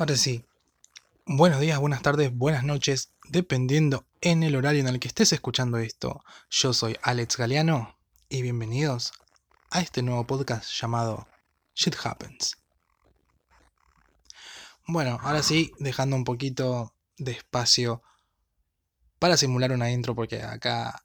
Ahora 0.00 0.16
sí, 0.16 0.46
buenos 1.26 1.60
días, 1.60 1.78
buenas 1.78 2.00
tardes, 2.00 2.34
buenas 2.34 2.64
noches, 2.64 3.12
dependiendo 3.28 4.06
en 4.22 4.42
el 4.42 4.56
horario 4.56 4.80
en 4.80 4.88
el 4.88 4.98
que 4.98 5.08
estés 5.08 5.30
escuchando 5.34 5.76
esto. 5.76 6.24
Yo 6.48 6.72
soy 6.72 6.96
Alex 7.02 7.36
Galeano 7.36 7.98
y 8.30 8.40
bienvenidos 8.40 9.12
a 9.68 9.82
este 9.82 10.00
nuevo 10.00 10.26
podcast 10.26 10.72
llamado 10.72 11.28
Shit 11.74 11.96
Happens. 12.02 12.56
Bueno, 14.86 15.18
ahora 15.20 15.42
sí, 15.42 15.70
dejando 15.78 16.16
un 16.16 16.24
poquito 16.24 16.94
de 17.18 17.32
espacio 17.32 18.02
para 19.18 19.36
simular 19.36 19.70
una 19.70 19.90
intro 19.90 20.14
porque 20.14 20.42
acá, 20.42 21.04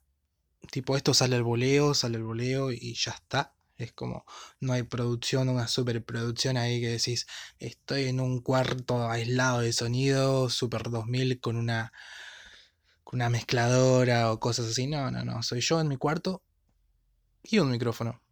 tipo, 0.70 0.96
esto 0.96 1.12
sale 1.12 1.36
el 1.36 1.42
voleo, 1.42 1.92
sale 1.92 2.16
el 2.16 2.24
voleo 2.24 2.72
y 2.72 2.94
ya 2.94 3.10
está. 3.10 3.55
Es 3.76 3.92
como, 3.92 4.24
no 4.60 4.72
hay 4.72 4.84
producción, 4.84 5.48
una 5.50 5.68
superproducción 5.68 6.56
ahí 6.56 6.80
que 6.80 6.88
decís, 6.88 7.26
estoy 7.58 8.04
en 8.06 8.20
un 8.20 8.40
cuarto 8.40 9.10
aislado 9.10 9.60
de 9.60 9.72
sonido, 9.72 10.48
Super 10.48 10.90
2000 10.90 11.40
con 11.40 11.56
una, 11.56 11.92
con 13.04 13.18
una 13.18 13.28
mezcladora 13.28 14.32
o 14.32 14.40
cosas 14.40 14.66
así. 14.66 14.86
No, 14.86 15.10
no, 15.10 15.24
no. 15.24 15.42
Soy 15.42 15.60
yo 15.60 15.80
en 15.80 15.88
mi 15.88 15.96
cuarto 15.96 16.42
y 17.42 17.58
un 17.58 17.70
micrófono. 17.70 18.22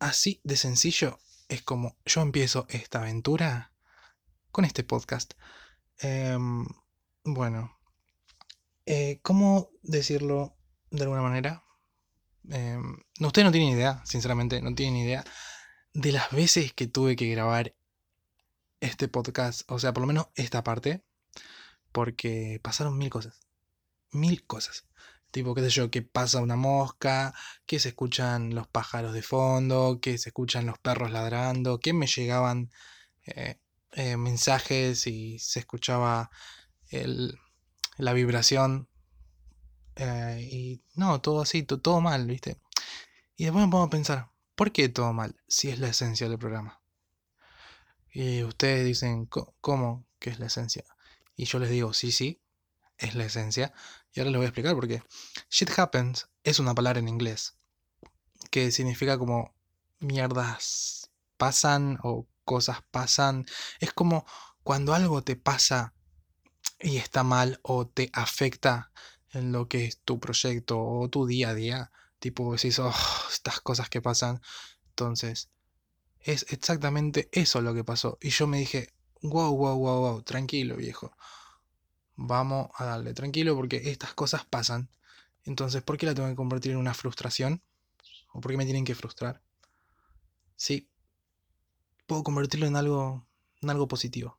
Así 0.00 0.40
de 0.44 0.56
sencillo 0.56 1.18
es 1.48 1.62
como 1.62 1.96
yo 2.04 2.22
empiezo 2.22 2.66
esta 2.68 3.00
aventura 3.00 3.72
con 4.50 4.64
este 4.64 4.82
podcast. 4.82 5.34
Em, 5.98 6.66
bueno, 7.24 7.78
eh, 8.86 9.20
¿cómo 9.22 9.70
decirlo 9.82 10.56
de 10.90 11.02
alguna 11.02 11.22
manera? 11.22 11.64
Em, 12.48 12.96
no, 13.18 13.26
ustedes 13.28 13.44
no 13.44 13.52
tienen 13.52 13.70
idea, 13.70 14.02
sinceramente, 14.04 14.60
no 14.62 14.74
tienen 14.74 14.96
idea 14.96 15.24
de 15.92 16.12
las 16.12 16.30
veces 16.30 16.72
que 16.72 16.86
tuve 16.86 17.16
que 17.16 17.28
grabar 17.30 17.74
este 18.80 19.08
podcast, 19.08 19.62
o 19.70 19.78
sea, 19.78 19.92
por 19.92 20.02
lo 20.02 20.06
menos 20.06 20.28
esta 20.34 20.64
parte, 20.64 21.02
porque 21.92 22.60
pasaron 22.62 22.98
mil 22.98 23.10
cosas. 23.10 23.40
Mil 24.12 24.44
cosas. 24.46 24.86
Tipo, 25.30 25.54
qué 25.54 25.62
sé 25.62 25.70
yo, 25.70 25.90
que 25.90 26.02
pasa 26.02 26.40
una 26.40 26.56
mosca, 26.56 27.34
que 27.66 27.78
se 27.78 27.90
escuchan 27.90 28.54
los 28.54 28.66
pájaros 28.66 29.12
de 29.14 29.22
fondo, 29.22 30.00
que 30.00 30.18
se 30.18 30.30
escuchan 30.30 30.66
los 30.66 30.78
perros 30.78 31.12
ladrando, 31.12 31.78
que 31.80 31.92
me 31.92 32.06
llegaban 32.06 32.70
eh, 33.24 33.60
eh, 33.92 34.16
mensajes 34.16 35.06
y 35.06 35.38
se 35.38 35.60
escuchaba 35.60 36.30
la 37.98 38.12
vibración 38.12 38.88
eh, 40.02 40.48
y 40.50 40.82
no, 40.94 41.20
todo 41.20 41.42
así, 41.42 41.62
todo 41.62 42.00
mal, 42.00 42.26
¿viste? 42.26 42.58
Y 43.36 43.44
después 43.44 43.66
me 43.66 43.70
pongo 43.70 43.90
pensar, 43.90 44.30
¿por 44.54 44.72
qué 44.72 44.88
todo 44.88 45.12
mal? 45.12 45.36
Si 45.46 45.68
es 45.68 45.78
la 45.78 45.88
esencia 45.88 46.26
del 46.26 46.38
programa. 46.38 46.80
Y 48.10 48.42
ustedes 48.42 48.86
dicen, 48.86 49.26
¿cómo 49.26 50.06
que 50.18 50.30
es 50.30 50.38
la 50.38 50.46
esencia? 50.46 50.84
Y 51.36 51.44
yo 51.44 51.58
les 51.58 51.68
digo, 51.68 51.92
sí, 51.92 52.12
sí, 52.12 52.40
es 52.96 53.14
la 53.14 53.26
esencia. 53.26 53.74
Y 54.14 54.20
ahora 54.20 54.30
les 54.30 54.38
voy 54.38 54.46
a 54.46 54.48
explicar 54.48 54.74
por 54.74 54.88
qué. 54.88 55.02
Shit 55.50 55.78
happens 55.78 56.30
es 56.44 56.58
una 56.58 56.74
palabra 56.74 56.98
en 56.98 57.08
inglés 57.08 57.58
que 58.50 58.72
significa 58.72 59.18
como 59.18 59.54
mierdas 59.98 61.10
pasan 61.36 61.98
o 62.02 62.26
cosas 62.46 62.78
pasan. 62.90 63.44
Es 63.80 63.92
como 63.92 64.24
cuando 64.62 64.94
algo 64.94 65.22
te 65.22 65.36
pasa 65.36 65.92
y 66.80 66.96
está 66.96 67.22
mal 67.22 67.60
o 67.62 67.86
te 67.86 68.08
afecta 68.14 68.90
en 69.32 69.52
lo 69.52 69.68
que 69.68 69.84
es 69.86 69.98
tu 69.98 70.20
proyecto 70.20 70.80
o 70.80 71.08
tu 71.08 71.26
día 71.26 71.50
a 71.50 71.54
día. 71.54 71.92
Tipo, 72.18 72.52
decís, 72.52 72.78
oh, 72.78 72.94
estas 73.32 73.60
cosas 73.60 73.88
que 73.88 74.02
pasan. 74.02 74.40
Entonces, 74.90 75.50
es 76.20 76.46
exactamente 76.50 77.28
eso 77.32 77.60
lo 77.60 77.74
que 77.74 77.84
pasó. 77.84 78.18
Y 78.20 78.30
yo 78.30 78.46
me 78.46 78.58
dije, 78.58 78.92
wow, 79.22 79.56
wow, 79.56 79.78
wow, 79.78 80.00
wow, 80.00 80.22
tranquilo 80.22 80.76
viejo. 80.76 81.16
Vamos 82.16 82.68
a 82.76 82.84
darle 82.84 83.14
tranquilo 83.14 83.56
porque 83.56 83.90
estas 83.90 84.14
cosas 84.14 84.44
pasan. 84.44 84.90
Entonces, 85.44 85.82
¿por 85.82 85.96
qué 85.96 86.06
la 86.06 86.14
tengo 86.14 86.28
que 86.28 86.36
convertir 86.36 86.72
en 86.72 86.78
una 86.78 86.94
frustración? 86.94 87.62
¿O 88.32 88.40
por 88.40 88.50
qué 88.50 88.58
me 88.58 88.64
tienen 88.64 88.84
que 88.84 88.94
frustrar? 88.94 89.42
Sí, 90.56 90.90
puedo 92.06 92.22
convertirlo 92.22 92.66
en 92.66 92.76
algo, 92.76 93.26
en 93.62 93.70
algo 93.70 93.88
positivo. 93.88 94.38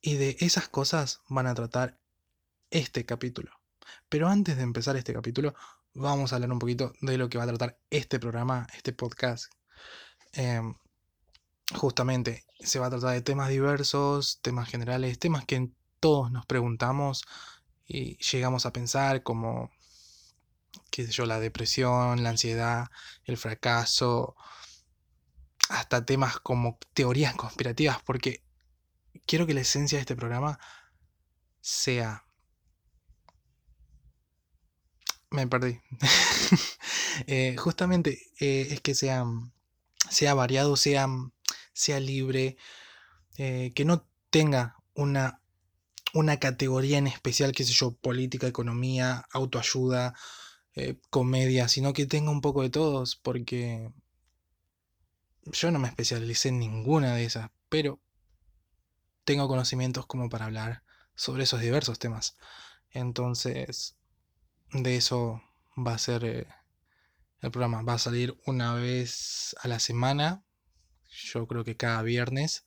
Y 0.00 0.14
de 0.14 0.36
esas 0.40 0.68
cosas 0.68 1.20
van 1.28 1.46
a 1.46 1.54
tratar 1.54 1.98
este 2.74 3.06
capítulo. 3.06 3.52
Pero 4.08 4.28
antes 4.28 4.56
de 4.56 4.62
empezar 4.64 4.96
este 4.96 5.14
capítulo, 5.14 5.54
vamos 5.94 6.32
a 6.32 6.36
hablar 6.36 6.50
un 6.50 6.58
poquito 6.58 6.92
de 7.00 7.16
lo 7.16 7.28
que 7.28 7.38
va 7.38 7.44
a 7.44 7.46
tratar 7.46 7.78
este 7.88 8.18
programa, 8.18 8.66
este 8.74 8.92
podcast. 8.92 9.52
Em, 10.32 10.74
justamente 11.74 12.44
se 12.58 12.80
va 12.80 12.86
a 12.86 12.90
tratar 12.90 13.12
de 13.12 13.22
temas 13.22 13.48
diversos, 13.48 14.40
temas 14.42 14.68
generales, 14.68 15.18
temas 15.20 15.44
que 15.44 15.70
todos 16.00 16.32
nos 16.32 16.46
preguntamos 16.46 17.24
y 17.86 18.16
llegamos 18.16 18.66
a 18.66 18.72
pensar 18.72 19.22
como, 19.22 19.70
qué 20.90 21.06
sé 21.06 21.12
yo, 21.12 21.26
la 21.26 21.38
depresión, 21.38 22.24
la 22.24 22.30
ansiedad, 22.30 22.88
el 23.24 23.36
fracaso, 23.36 24.34
hasta 25.68 26.04
temas 26.04 26.40
como 26.40 26.78
teorías 26.92 27.34
conspirativas, 27.36 28.02
porque 28.04 28.42
quiero 29.26 29.46
que 29.46 29.54
la 29.54 29.60
esencia 29.60 29.98
de 29.98 30.00
este 30.00 30.16
programa 30.16 30.58
sea 31.60 32.23
me 35.34 35.46
perdí. 35.46 35.80
Eh, 37.28 37.54
justamente 37.56 38.18
eh, 38.40 38.66
es 38.72 38.80
que 38.80 38.92
sea, 38.92 39.24
sea 40.10 40.34
variado, 40.34 40.76
sea, 40.76 41.06
sea 41.72 42.00
libre, 42.00 42.56
eh, 43.38 43.70
que 43.76 43.84
no 43.84 44.04
tenga 44.30 44.76
una, 44.94 45.40
una 46.12 46.40
categoría 46.40 46.98
en 46.98 47.06
especial, 47.06 47.52
qué 47.52 47.62
sé 47.62 47.72
yo, 47.72 47.92
política, 47.92 48.48
economía, 48.48 49.26
autoayuda, 49.30 50.14
comedia, 51.08 51.68
sino 51.68 51.92
que 51.92 52.06
tenga 52.06 52.32
un 52.32 52.40
poco 52.40 52.62
de 52.62 52.70
todos, 52.70 53.14
porque 53.14 53.92
yo 55.44 55.70
no 55.70 55.78
me 55.78 55.86
especialicé 55.86 56.48
en 56.48 56.58
ninguna 56.58 57.14
de 57.14 57.26
esas, 57.26 57.48
pero 57.68 58.00
tengo 59.24 59.46
conocimientos 59.46 60.04
como 60.06 60.28
para 60.28 60.46
hablar 60.46 60.82
sobre 61.14 61.44
esos 61.44 61.60
diversos 61.60 62.00
temas. 62.00 62.36
Entonces, 62.90 63.96
de 64.74 64.96
eso 64.96 65.40
va 65.78 65.94
a 65.94 65.98
ser 65.98 66.24
eh, 66.24 66.46
el 67.40 67.50
programa. 67.50 67.82
Va 67.82 67.94
a 67.94 67.98
salir 67.98 68.36
una 68.46 68.74
vez 68.74 69.54
a 69.62 69.68
la 69.68 69.78
semana, 69.78 70.44
yo 71.10 71.46
creo 71.46 71.64
que 71.64 71.76
cada 71.76 72.02
viernes. 72.02 72.64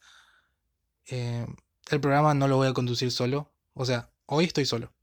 Eh, 1.06 1.46
el 1.90 2.02
programa 2.02 2.34
no 2.34 2.48
lo 2.48 2.58
voy 2.58 2.68
a 2.68 2.74
conducir 2.74 3.12
solo, 3.12 3.54
o 3.74 3.86
sea, 3.86 4.10
hoy 4.26 4.46
estoy 4.46 4.66
solo. 4.66 4.94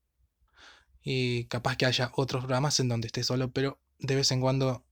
Y 1.02 1.44
capaz 1.46 1.76
que 1.76 1.86
haya 1.86 2.10
otros 2.14 2.44
programas 2.44 2.80
en 2.80 2.88
donde 2.88 3.06
esté 3.06 3.22
solo, 3.22 3.50
pero 3.52 3.78
de 3.98 4.16
vez 4.16 4.32
en 4.32 4.40
cuando 4.40 4.84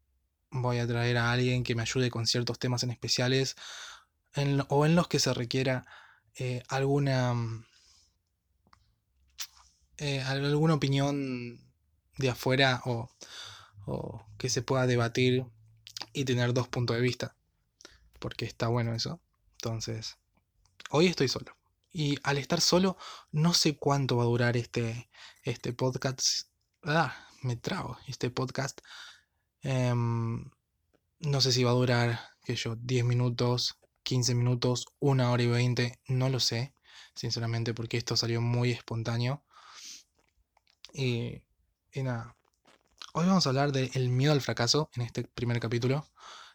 voy 0.50 0.78
a 0.78 0.86
traer 0.86 1.16
a 1.16 1.32
alguien 1.32 1.64
que 1.64 1.74
me 1.74 1.82
ayude 1.82 2.10
con 2.10 2.26
ciertos 2.26 2.58
temas 2.58 2.82
en 2.82 2.90
especiales 2.90 3.56
o 4.68 4.86
en 4.86 4.94
los 4.94 5.08
que 5.08 5.18
se 5.18 5.32
requiera 5.32 5.86
eh, 6.36 6.62
alguna, 6.68 7.34
alguna 9.98 10.74
opinión 10.74 11.71
de 12.18 12.30
afuera 12.30 12.82
o, 12.84 13.10
que 14.38 14.48
se 14.48 14.62
pueda 14.62 14.86
debatir 14.86 15.44
y 16.12 16.24
tener 16.24 16.52
dos 16.52 16.68
puntos 16.68 16.96
de 16.96 17.02
vista. 17.02 17.36
Porque 18.18 18.44
está 18.44 18.68
bueno 18.68 18.94
eso. 18.94 19.20
Entonces, 19.52 20.18
hoy 20.90 21.06
estoy 21.06 21.28
solo. 21.28 21.56
Y 21.92 22.18
al 22.22 22.38
estar 22.38 22.60
solo, 22.60 22.96
no 23.32 23.54
sé 23.54 23.76
cuánto 23.76 24.16
va 24.16 24.22
a 24.22 24.26
durar 24.26 24.56
este, 24.56 25.10
este 25.42 25.72
podcast. 25.72 26.48
Ah, 26.84 27.14
me 27.42 27.56
trago 27.56 27.98
este 28.06 28.30
podcast. 28.30 28.80
Em, 29.62 30.50
no 31.20 31.40
sé 31.40 31.52
si 31.52 31.64
va 31.64 31.70
a 31.70 31.74
durar, 31.74 32.20
que 32.44 32.56
yo, 32.56 32.76
10 32.76 33.04
minutos, 33.04 33.78
15 34.04 34.34
minutos, 34.34 34.86
una 34.98 35.30
hora 35.30 35.42
y 35.42 35.48
20. 35.48 36.00
No 36.08 36.28
lo 36.28 36.40
sé, 36.40 36.74
sinceramente, 37.14 37.74
porque 37.74 37.96
esto 37.96 38.16
salió 38.16 38.40
muy 38.40 38.70
espontáneo. 38.70 39.44
Y 40.94 41.42
y 41.94 42.02
nada, 42.02 42.34
hoy 43.12 43.26
vamos 43.26 43.46
a 43.46 43.50
hablar 43.50 43.72
del 43.72 44.08
miedo 44.08 44.32
al 44.32 44.40
fracaso 44.40 44.90
en 44.94 45.02
este 45.02 45.24
primer 45.24 45.60
capítulo. 45.60 46.06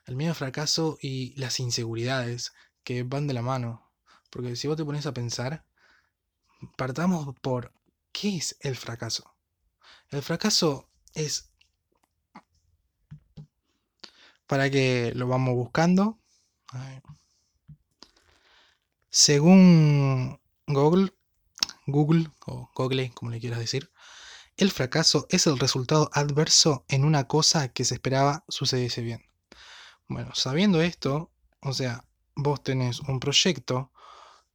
El 0.06 0.16
miedo 0.16 0.31
al 0.31 0.36
fracaso 0.36 0.98
y 1.01 1.36
las 1.39 1.60
inseguridades 1.60 2.54
que 2.84 3.04
van 3.04 3.28
de 3.28 3.34
la 3.34 3.42
mano. 3.42 3.92
Porque 4.31 4.56
si 4.56 4.68
vos 4.68 4.78
te 4.78 4.86
pones 4.86 5.06
a 5.06 5.13
pensar, 5.13 5.63
partamos 6.75 7.36
por 7.42 7.72
¿qué 8.12 8.38
es 8.38 8.57
el 8.62 8.75
fracaso? 8.75 9.36
El 10.10 10.24
fracaso 10.24 10.89
es, 11.13 11.51
para 14.48 14.72
que 14.72 15.12
lo 15.13 15.28
vamos 15.28 15.54
buscando, 15.54 16.18
según 19.10 20.40
Google, 20.66 21.13
Google 21.86 22.31
o 22.48 22.72
Google, 22.74 23.12
como 23.13 23.30
le 23.31 23.40
quieras 23.40 23.60
decir, 23.60 23.92
el 24.57 24.71
fracaso 24.71 25.27
es 25.30 25.45
el 25.45 25.59
resultado 25.59 26.09
adverso 26.13 26.83
en 26.88 27.06
una 27.06 27.27
cosa 27.27 27.69
que 27.69 27.86
se 27.86 27.94
esperaba 27.94 28.44
sucediese 28.48 29.01
bien. 29.01 29.24
Bueno, 30.07 30.31
sabiendo 30.33 30.81
esto, 30.81 31.31
o 31.62 31.74
sea, 31.74 32.04
vos 32.36 32.63
tenés 32.63 33.00
un 33.01 33.19
proyecto 33.19 33.92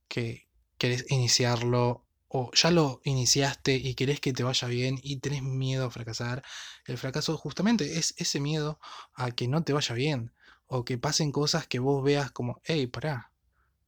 que 0.09 0.49
querés 0.77 1.07
iniciarlo 1.09 2.05
o 2.27 2.51
ya 2.53 2.71
lo 2.73 3.01
iniciaste 3.05 3.75
y 3.75 3.95
querés 3.95 4.19
que 4.21 4.33
te 4.33 4.43
vaya 4.43 4.67
bien 4.67 4.99
y 5.03 5.19
tenés 5.19 5.43
miedo 5.43 5.87
a 5.87 5.91
fracasar, 5.91 6.43
el 6.87 6.99
fracaso 6.99 7.37
justamente 7.37 7.99
es 7.99 8.15
ese 8.17 8.41
miedo 8.41 8.81
a 9.15 9.31
que 9.31 9.47
no 9.47 9.63
te 9.63 9.73
vaya 9.73 9.95
bien 9.95 10.33
o 10.67 10.85
que 10.85 10.99
pasen 10.99 11.31
cosas 11.31 11.69
que 11.69 11.79
vos 11.79 12.03
veas 12.03 12.33
como, 12.33 12.61
hey, 12.65 12.87
pará, 12.89 13.31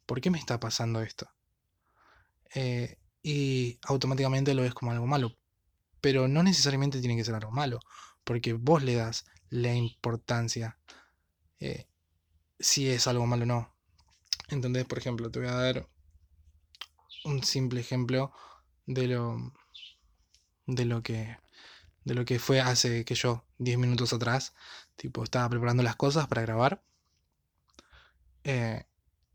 ¿por 0.07 0.21
qué 0.21 0.31
me 0.31 0.39
está 0.39 0.61
pasando 0.61 1.01
esto? 1.01 1.29
Eh, 2.55 2.99
y 3.23 3.81
automáticamente 3.83 4.55
lo 4.55 4.63
ves 4.63 4.75
como 4.75 4.93
algo 4.93 5.07
malo. 5.07 5.37
Pero 6.05 6.29
no 6.29 6.43
necesariamente 6.43 7.01
tiene 7.01 7.17
que 7.17 7.25
ser 7.25 7.35
algo 7.35 7.51
malo, 7.51 7.81
porque 8.25 8.53
vos 8.53 8.83
le 8.83 8.95
das 8.95 9.25
la 9.49 9.73
importancia 9.73 10.79
eh, 11.61 11.87
si 12.59 12.91
es 12.91 13.07
algo 13.07 13.27
malo 13.27 13.45
o 13.45 13.47
no. 13.47 13.75
Entonces, 14.49 14.85
por 14.85 14.99
ejemplo, 14.99 15.31
te 15.31 15.39
voy 15.39 15.49
a 15.49 15.53
dar 15.53 15.89
un 17.25 17.43
simple 17.43 17.81
ejemplo 17.81 18.35
de 18.85 19.07
lo 19.07 19.55
de 20.67 20.85
lo 20.85 21.03
que 21.03 21.39
de 22.05 22.15
lo 22.15 22.27
que 22.27 22.39
fue 22.39 22.61
hace 22.61 23.07
que 23.07 23.15
yo 23.15 23.47
10 23.57 23.79
minutos 23.79 24.13
atrás 24.13 24.53
tipo 24.97 25.25
estaba 25.25 25.49
preparando 25.49 25.83
las 25.83 25.97
cosas 25.97 26.27
para 26.27 26.43
grabar 26.43 26.85
eh, 28.45 28.85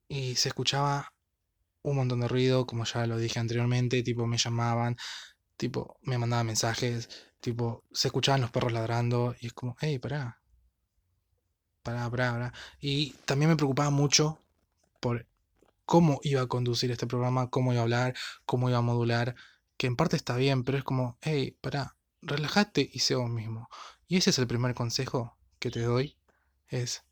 y 0.07 0.35
se 0.35 0.49
escuchaba 0.49 1.15
un 1.81 1.95
montón 1.95 2.19
de 2.19 2.27
ruido 2.27 2.67
como 2.67 2.85
ya 2.85 3.07
lo 3.07 3.17
dije 3.17 3.39
anteriormente 3.39 4.03
tipo 4.03 4.27
me 4.27 4.37
llamaban 4.37 4.97
tipo 5.59 5.99
me 6.01 6.17
mandaban 6.17 6.47
mensajes 6.47 7.09
tipo 7.41 7.83
se 7.91 8.07
escuchaban 8.07 8.41
los 8.41 8.49
perros 8.49 8.71
ladrando 8.71 9.35
y 9.41 9.47
es 9.47 9.53
como 9.53 9.75
hey 9.81 9.99
pará 9.99 10.41
pará 11.83 12.09
pará 12.09 12.31
pará 12.31 12.53
y 12.79 13.11
también 13.25 13.49
me 13.49 13.57
preocupaba 13.57 13.89
mucho 13.89 14.39
por 15.01 15.27
cómo 15.89 16.19
iba 16.21 16.43
a 16.43 16.47
conducir 16.47 16.91
este 16.91 17.07
programa, 17.07 17.49
cómo 17.49 17.73
iba 17.73 17.81
a 17.81 17.83
hablar, 17.83 18.15
cómo 18.45 18.69
iba 18.69 18.77
a 18.77 18.81
modular, 18.81 19.33
que 19.75 19.87
en 19.87 19.95
parte 19.95 20.15
está 20.17 20.35
bien, 20.35 20.63
pero 20.63 20.77
es 20.77 20.83
como, 20.83 21.17
hey, 21.21 21.57
para, 21.61 21.97
relájate 22.21 22.87
y 22.93 22.99
sé 22.99 23.15
vos 23.15 23.27
mismo. 23.27 23.69
Y 24.07 24.17
ese 24.17 24.29
es 24.29 24.37
el 24.37 24.45
primer 24.45 24.75
consejo 24.75 25.35
que 25.57 25.71
te 25.71 25.81
doy, 25.81 26.15
es 26.67 27.05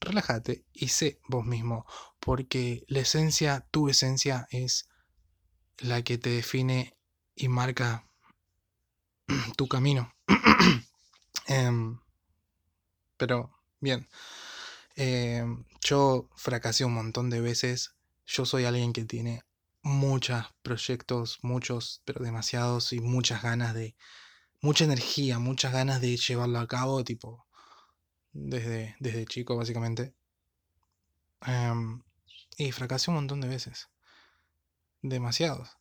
relájate 0.00 0.64
y 0.72 0.88
sé 0.88 1.20
vos 1.28 1.44
mismo, 1.44 1.84
porque 2.20 2.84
la 2.88 3.00
esencia, 3.00 3.68
tu 3.70 3.90
esencia 3.90 4.46
es 4.50 4.88
la 5.76 6.00
que 6.00 6.16
te 6.16 6.30
define 6.30 6.96
y 7.34 7.48
marca 7.48 8.04
tu 9.56 9.68
camino. 9.68 10.12
Em, 11.48 11.98
pero, 13.16 13.50
bien, 13.80 14.08
em, 14.96 15.64
yo 15.80 16.28
fracasé 16.36 16.84
un 16.84 16.94
montón 16.94 17.30
de 17.30 17.40
veces 17.40 17.94
yo 18.26 18.46
soy 18.46 18.64
alguien 18.64 18.92
que 18.92 19.04
tiene 19.04 19.44
muchos 19.82 20.46
proyectos, 20.62 21.38
muchos, 21.42 22.02
pero 22.04 22.24
demasiados, 22.24 22.92
y 22.92 23.00
muchas 23.00 23.42
ganas 23.42 23.74
de, 23.74 23.96
mucha 24.60 24.84
energía, 24.84 25.38
muchas 25.38 25.72
ganas 25.72 26.00
de 26.00 26.16
llevarlo 26.16 26.60
a 26.60 26.68
cabo, 26.68 27.04
tipo, 27.04 27.46
desde, 28.32 28.96
desde 29.00 29.26
chico 29.26 29.56
básicamente. 29.56 30.14
Em, 31.46 32.02
y 32.56 32.72
fracasé 32.72 33.10
un 33.10 33.16
montón 33.16 33.40
de 33.40 33.48
veces. 33.48 33.88
Demasiados. 35.02 35.76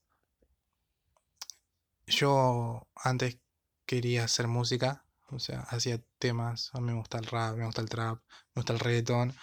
Yo 2.12 2.88
antes 2.96 3.40
quería 3.86 4.26
hacer 4.26 4.48
música, 4.48 5.06
o 5.30 5.40
sea, 5.40 5.62
hacía 5.62 6.02
temas, 6.20 6.70
a 6.74 6.80
mí 6.80 6.88
me 6.88 7.00
gusta 7.00 7.18
el 7.18 7.26
rap, 7.26 7.56
me 7.58 7.66
gusta 7.66 7.82
el 7.82 7.90
trap, 7.90 8.20
me 8.54 8.60
gusta 8.60 8.74
el 8.74 8.80
reggaetón. 8.80 9.36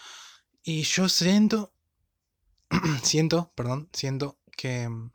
Y 0.63 0.83
yo 0.83 1.09
siento 1.09 1.73
siento, 3.03 3.53
perdón, 3.55 3.89
siento 3.93 4.39
que 4.57 4.89
mm, 4.89 5.11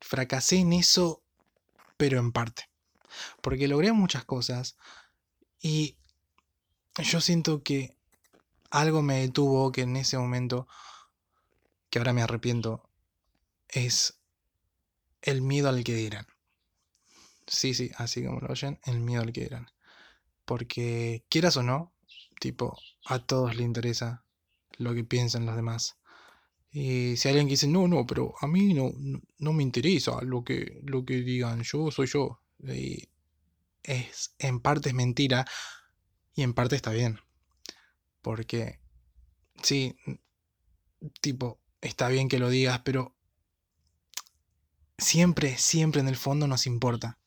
fracasé 0.00 0.56
en 0.56 0.72
eso, 0.72 1.22
pero 1.96 2.18
en 2.18 2.32
parte. 2.32 2.68
Porque 3.40 3.68
logré 3.68 3.92
muchas 3.92 4.24
cosas 4.24 4.76
y 5.60 5.96
yo 6.98 7.20
siento 7.20 7.62
que 7.62 7.96
algo 8.70 9.02
me 9.02 9.20
detuvo 9.20 9.72
que 9.72 9.82
en 9.82 9.96
ese 9.96 10.18
momento, 10.18 10.66
que 11.90 11.98
ahora 11.98 12.12
me 12.12 12.22
arrepiento, 12.22 12.88
es 13.68 14.18
el 15.22 15.42
miedo 15.42 15.68
al 15.68 15.84
que 15.84 15.94
dirán. 15.94 16.26
Sí, 17.46 17.74
sí, 17.74 17.90
así 17.96 18.24
como 18.24 18.40
lo 18.40 18.48
oyen, 18.48 18.78
el 18.84 19.00
miedo 19.00 19.22
al 19.22 19.32
que 19.32 19.42
dirán. 19.42 19.68
Porque 20.44 21.24
quieras 21.28 21.56
o 21.56 21.62
no, 21.62 21.92
tipo, 22.40 22.78
a 23.06 23.18
todos 23.20 23.56
le 23.56 23.62
interesa 23.62 24.24
lo 24.78 24.94
que 24.94 25.04
piensan 25.04 25.46
los 25.46 25.56
demás. 25.56 25.98
Y 26.70 27.16
si 27.16 27.28
alguien 27.28 27.48
dice, 27.48 27.66
no, 27.68 27.88
no, 27.88 28.06
pero 28.06 28.34
a 28.40 28.46
mí 28.46 28.74
no, 28.74 28.92
no, 29.38 29.52
me 29.52 29.62
interesa 29.62 30.20
lo 30.22 30.44
que, 30.44 30.80
lo 30.84 31.04
que 31.04 31.22
digan, 31.22 31.62
yo 31.62 31.90
soy 31.90 32.06
yo. 32.06 32.40
Es, 33.82 34.34
en 34.38 34.60
parte 34.60 34.90
es 34.90 34.94
mentira 34.94 35.46
y 36.34 36.42
en 36.42 36.54
parte 36.54 36.76
está 36.76 36.90
bien. 36.92 37.18
Porque, 38.20 38.80
sí, 39.62 39.96
tipo, 41.20 41.60
está 41.80 42.08
bien 42.08 42.28
que 42.28 42.38
lo 42.38 42.50
digas, 42.50 42.80
pero 42.84 43.14
siempre, 44.98 45.56
siempre 45.58 46.00
en 46.00 46.08
el 46.08 46.16
fondo 46.16 46.46
nos 46.46 46.66
importa. 46.66 47.18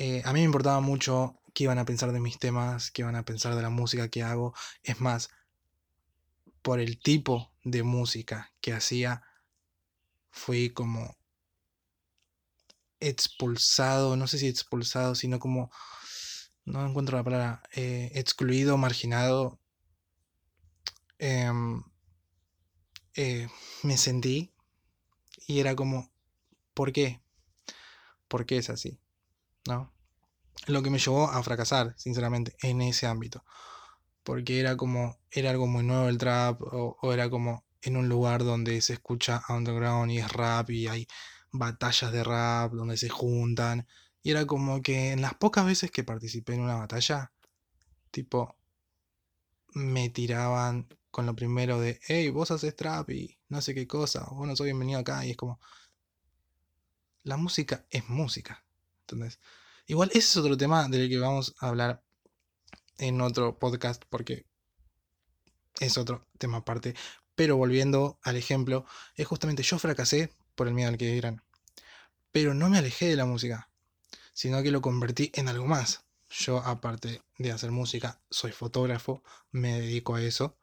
Eh, 0.00 0.22
a 0.24 0.32
mí 0.32 0.38
me 0.38 0.44
importaba 0.46 0.78
mucho 0.80 1.40
qué 1.52 1.64
iban 1.64 1.78
a 1.78 1.84
pensar 1.84 2.12
de 2.12 2.20
mis 2.20 2.38
temas, 2.38 2.92
qué 2.92 3.02
iban 3.02 3.16
a 3.16 3.24
pensar 3.24 3.56
de 3.56 3.62
la 3.62 3.68
música 3.68 4.08
que 4.08 4.22
hago. 4.22 4.54
Es 4.84 5.00
más, 5.00 5.28
por 6.62 6.78
el 6.78 7.00
tipo 7.00 7.52
de 7.64 7.82
música 7.82 8.52
que 8.60 8.72
hacía, 8.72 9.24
fui 10.30 10.70
como 10.70 11.16
expulsado, 13.00 14.16
no 14.16 14.28
sé 14.28 14.38
si 14.38 14.46
expulsado, 14.46 15.16
sino 15.16 15.40
como, 15.40 15.72
no 16.64 16.86
encuentro 16.86 17.16
la 17.16 17.24
palabra, 17.24 17.62
eh, 17.74 18.12
excluido, 18.14 18.76
marginado. 18.78 19.58
Em, 21.18 21.82
eh, 23.16 23.48
me 23.82 23.96
sentí 23.96 24.52
y 25.48 25.58
era 25.60 25.74
como, 25.74 26.08
¿por 26.74 26.92
qué? 26.92 27.20
¿Por 28.28 28.46
qué 28.46 28.58
es 28.58 28.70
así? 28.70 29.00
Lo 30.66 30.82
que 30.82 30.90
me 30.90 30.98
llevó 30.98 31.30
a 31.30 31.42
fracasar, 31.42 31.94
sinceramente, 31.96 32.56
en 32.62 32.82
ese 32.82 33.06
ámbito 33.06 33.44
porque 34.28 34.60
era 34.60 34.76
como, 34.76 35.18
era 35.30 35.48
algo 35.48 35.66
muy 35.66 35.82
nuevo 35.84 36.06
el 36.06 36.18
trap, 36.18 36.60
o, 36.60 37.12
era 37.14 37.30
como 37.30 37.64
en 37.80 37.96
un 37.96 38.10
lugar 38.10 38.44
donde 38.44 38.78
se 38.82 38.92
escucha 38.92 39.42
underground 39.48 40.12
y 40.12 40.18
es 40.18 40.30
rap 40.30 40.68
y 40.68 40.86
hay 40.86 41.08
batallas 41.50 42.12
de 42.12 42.22
rap 42.22 42.74
donde 42.74 42.98
se 42.98 43.08
juntan. 43.08 43.86
Y 44.22 44.32
era 44.32 44.44
como 44.46 44.82
que 44.82 45.12
en 45.12 45.22
las 45.22 45.32
pocas 45.32 45.64
veces 45.64 45.90
que 45.90 46.04
participé 46.04 46.52
en 46.52 46.60
una 46.60 46.74
batalla, 46.74 47.32
tipo, 48.10 48.54
me 49.72 50.10
tiraban 50.10 50.88
con 51.10 51.24
lo 51.24 51.34
primero 51.34 51.80
de, 51.80 51.98
hey, 52.06 52.28
vos 52.28 52.50
haces 52.50 52.76
trap 52.76 53.08
y 53.08 53.38
no 53.48 53.62
sé 53.62 53.74
qué 53.74 53.86
cosa, 53.86 54.26
vos 54.30 54.46
no 54.46 54.54
sos 54.56 54.66
bienvenido 54.66 55.00
acá. 55.00 55.24
Y 55.24 55.30
es 55.30 55.38
como, 55.38 55.58
la 57.22 57.38
música 57.38 57.86
es 57.88 58.06
música. 58.10 58.62
Entonces, 59.06 59.40
igual 59.88 60.10
ese 60.10 60.20
es 60.20 60.36
otro 60.36 60.56
tema 60.56 60.88
del 60.88 61.08
que 61.08 61.18
vamos 61.18 61.56
a 61.58 61.68
hablar 61.68 62.04
en 62.98 63.20
otro 63.20 63.58
podcast 63.58 64.04
porque 64.08 64.46
es 65.80 65.98
otro 65.98 66.26
tema 66.38 66.58
aparte. 66.58 66.94
Pero 67.34 67.56
volviendo 67.56 68.18
al 68.22 68.36
ejemplo, 68.36 68.84
es 69.16 69.26
justamente 69.26 69.62
yo 69.62 69.78
fracasé 69.78 70.32
por 70.54 70.68
el 70.68 70.74
miedo 70.74 70.90
al 70.90 70.98
que 70.98 71.12
dirán. 71.12 71.42
Pero 72.32 72.54
no 72.54 72.68
me 72.68 72.78
alejé 72.78 73.06
de 73.06 73.16
la 73.16 73.26
música, 73.26 73.70
sino 74.32 74.62
que 74.62 74.70
lo 74.70 74.82
convertí 74.82 75.32
en 75.34 75.48
algo 75.48 75.66
más. 75.66 76.04
Yo, 76.30 76.58
aparte 76.58 77.22
de 77.38 77.52
hacer 77.52 77.70
música, 77.70 78.20
soy 78.30 78.52
fotógrafo, 78.52 79.22
me 79.50 79.80
dedico 79.80 80.16
a 80.16 80.22
eso. 80.22 80.58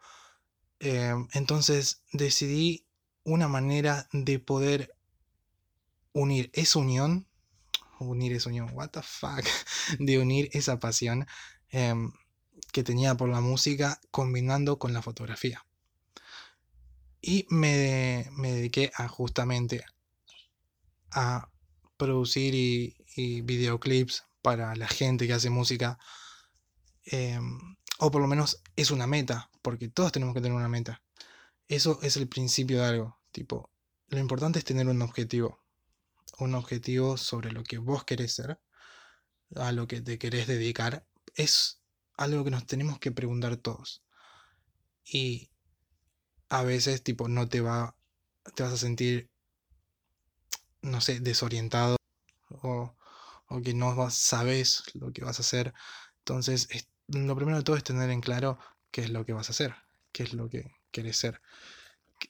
Em, 0.79 1.27
entonces 1.34 2.03
decidí 2.12 2.86
una 3.24 3.48
manera 3.48 4.08
de 4.12 4.38
poder 4.39 4.96
unir 6.13 6.51
esa 6.53 6.79
unión, 6.79 7.27
unir 8.00 8.34
esa 8.34 8.50
unión, 8.50 8.70
what 8.74 8.90
the 8.90 9.02
fuck, 9.02 9.46
de 10.00 10.20
unir 10.20 10.50
esa 10.54 10.80
pasión 10.80 11.25
em, 11.70 12.12
que 12.72 12.84
tenía 12.84 13.16
por 13.16 13.30
la 13.30 13.42
música 13.42 14.00
combinando 14.12 14.78
con 14.80 14.94
la 14.94 15.02
fotografía. 15.02 15.66
Y 17.22 17.48
me, 17.50 18.30
dediqué 18.38 18.92
a 18.96 19.08
justamente 19.08 19.84
a 21.12 21.50
producir 21.98 22.54
y, 22.54 23.42
videoclips 23.42 24.25
para 24.42 24.75
la 24.75 24.88
gente 24.88 25.25
que 25.25 25.34
hace 25.34 25.50
música. 25.50 25.98
Em, 27.06 27.78
o 28.00 28.12
por 28.12 28.22
lo 28.22 28.28
menos 28.28 28.62
es 28.75 28.92
una 28.92 29.08
meta, 29.08 29.50
porque 29.62 29.88
todos 29.88 30.12
tenemos 30.12 30.36
que 30.36 30.42
tener 30.42 30.58
una 30.58 30.68
meta. 30.68 31.02
Eso 31.68 32.00
es 32.04 32.18
el 32.18 32.28
principio 32.28 32.80
de 32.82 32.86
algo. 32.86 33.18
Tipo, 33.32 33.72
lo 34.10 34.20
importante 34.20 34.60
es 34.60 34.66
tener 34.66 34.88
un 34.88 35.02
objetivo. 35.02 35.64
Un 36.39 36.56
objetivo 36.56 37.18
sobre 37.18 37.51
lo 37.51 37.63
que 37.63 37.77
vos 37.77 38.04
querés 38.04 38.34
ser, 38.34 38.60
a 39.56 39.72
lo 39.72 39.88
que 39.88 40.01
te 40.01 40.18
querés 40.20 40.48
dedicar. 40.48 41.06
Es 41.36 41.82
algo 42.18 42.44
que 42.44 42.51
nos 42.51 42.65
tenemos 42.65 43.00
que 43.00 43.12
preguntar 43.12 43.58
todos. 43.58 44.04
Y 45.04 45.51
a 46.50 46.63
veces, 46.63 47.04
tipo, 47.04 47.27
no 47.27 47.48
te 47.48 47.62
va 47.62 47.96
te 48.54 48.63
vas 48.63 48.74
a 48.74 48.77
sentir, 48.77 49.30
no 50.82 51.01
sé, 51.01 51.20
desorientado 51.20 51.98
o, 52.50 52.96
o 53.48 53.62
que 53.62 53.74
no 53.74 54.10
sabes 54.12 54.84
lo 54.94 55.12
que 55.12 55.24
vas 55.24 55.39
a 55.39 55.42
hacer. 55.42 55.74
Entonces, 56.20 56.68
lo 57.08 57.36
primero 57.36 57.58
de 57.58 57.63
todo 57.63 57.75
es 57.75 57.84
tener 57.84 58.10
en 58.10 58.22
claro 58.22 58.60
qué 58.92 59.01
es 59.01 59.10
lo 59.10 59.25
que 59.25 59.34
vas 59.34 59.50
a 59.50 59.51
hacer, 59.51 59.75
qué 60.12 60.24
es 60.24 60.34
lo 60.34 60.50
que 60.50 60.75
querés 60.92 61.18
ser. 61.18 61.42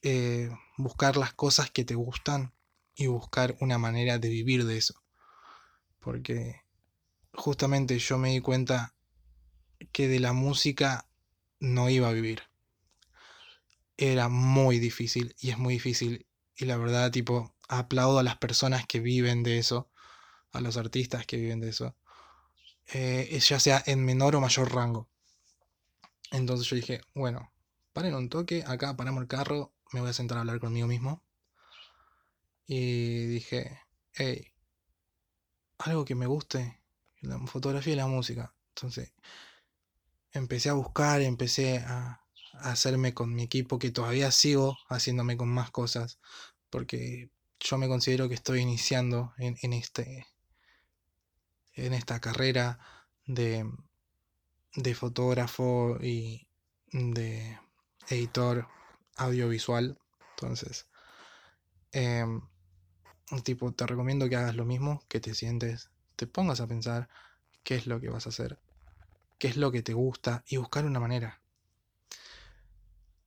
Eh, 0.02 0.50
buscar 0.78 1.18
las 1.18 1.34
cosas 1.34 1.70
que 1.72 1.86
te 1.86 1.96
gustan 1.96 2.54
y 2.96 3.08
buscar 3.08 3.58
una 3.60 3.78
manera 3.78 4.18
de 4.18 4.30
vivir 4.30 4.66
de 4.66 4.78
eso. 4.78 5.04
Porque 6.00 6.62
justamente 7.34 8.00
yo 8.00 8.18
me 8.18 8.30
di 8.32 8.40
cuenta 8.40 8.96
que 9.92 10.08
de 10.08 10.20
la 10.20 10.34
música 10.34 11.08
no 11.60 11.90
iba 11.90 12.10
a 12.10 12.14
vivir. 12.14 12.44
Era 13.98 14.30
muy 14.30 14.80
difícil 14.80 15.36
y 15.40 15.50
es 15.50 15.58
muy 15.58 15.76
difícil. 15.76 16.28
Y 16.58 16.66
la 16.66 16.78
verdad, 16.78 17.12
tipo, 17.12 17.54
aplaudo 17.68 18.20
a 18.20 18.24
las 18.24 18.38
personas 18.38 18.86
que 18.86 19.00
viven 19.00 19.44
de 19.44 19.58
eso, 19.58 19.90
a 20.52 20.62
los 20.62 20.78
artistas 20.78 21.26
que 21.26 21.38
viven 21.38 21.60
de 21.60 21.70
eso, 21.70 21.96
eh, 22.94 23.40
ya 23.42 23.60
sea 23.60 23.84
en 23.86 24.06
menor 24.06 24.36
o 24.36 24.42
mayor 24.42 24.74
rango. 24.74 25.10
Entonces 26.32 26.68
yo 26.68 26.76
dije, 26.76 27.02
bueno, 27.14 27.52
paren 27.94 28.16
un 28.16 28.30
toque, 28.30 28.64
acá 28.66 28.96
paramos 28.96 29.22
el 29.22 29.28
carro, 29.28 29.74
me 29.92 30.02
voy 30.02 30.10
a 30.10 30.14
sentar 30.14 30.38
a 30.38 30.42
hablar 30.42 30.60
conmigo 30.60 30.88
mismo. 30.88 31.24
Y 32.68 33.26
dije, 33.28 33.80
hey, 34.14 34.52
algo 35.78 36.06
que 36.06 36.16
me 36.16 36.26
guste, 36.26 36.82
la 37.22 37.40
fotografía 37.48 37.94
y 37.94 37.98
la 37.98 38.08
música. 38.08 38.54
Entonces, 38.70 39.14
empecé 40.32 40.70
a 40.70 40.74
buscar, 40.74 41.22
empecé 41.22 41.80
a, 41.80 42.22
hacerme 42.60 43.14
con 43.14 43.34
mi 43.34 43.44
equipo, 43.44 43.80
que 43.80 43.92
todavía 43.92 44.32
sigo 44.32 44.78
haciéndome 44.90 45.38
con 45.38 45.50
más 45.50 45.72
cosas, 45.72 46.20
porque 46.70 47.30
yo 47.60 47.78
me 47.78 47.88
considero 47.88 48.30
que 48.30 48.36
estoy 48.36 48.62
iniciando 48.62 49.34
en, 49.38 49.74
este 49.74 50.26
en 51.74 51.94
esta 51.94 52.22
carrera 52.22 52.80
de, 53.26 53.70
de 54.76 54.96
fotógrafo 54.96 55.98
y 56.02 56.48
de 56.92 57.60
editor 58.10 58.68
audiovisual. 59.18 60.00
Entonces, 60.32 60.88
em, 61.92 62.42
tipo, 63.44 63.72
te 63.72 63.88
recomiendo 63.88 64.30
que 64.30 64.36
hagas 64.36 64.56
lo 64.56 64.66
mismo, 64.66 65.04
que 65.08 65.20
te 65.20 65.34
sientes, 65.34 65.90
te 66.16 66.28
pongas 66.28 66.62
a 66.62 66.68
pensar 66.68 67.10
qué 67.64 67.76
es 67.76 67.88
lo 67.88 68.00
que 68.00 68.10
vas 68.10 68.26
a 68.26 68.30
hacer, 68.30 68.60
qué 69.40 69.48
es 69.48 69.58
lo 69.58 69.72
que 69.72 69.82
te 69.82 69.94
gusta 69.94 70.44
y 70.48 70.58
buscar 70.58 70.86
una 70.86 71.00
manera. 71.00 71.42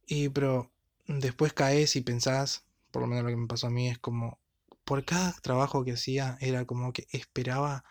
Y 0.06 0.28
pero 0.30 0.70
después 1.06 1.52
caes 1.52 1.96
y 1.96 2.00
pensás, 2.00 2.64
por 2.90 3.02
lo 3.02 3.08
menos 3.08 3.24
lo 3.24 3.30
que 3.30 3.36
me 3.36 3.46
pasó 3.46 3.66
a 3.66 3.70
mí 3.70 3.88
es 3.88 3.98
como, 3.98 4.38
por 4.84 5.04
cada 5.04 5.32
trabajo 5.32 5.84
que 5.84 5.92
hacía 5.92 6.38
era 6.40 6.64
como 6.64 6.92
que 6.92 7.06
esperaba 7.10 7.84